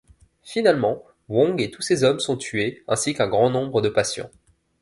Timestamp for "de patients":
3.83-4.31